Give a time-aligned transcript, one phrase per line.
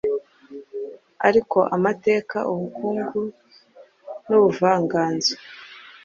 [1.27, 3.19] ariyo Amateka, Ubukungu
[4.27, 5.33] n’Ubuvanganzo.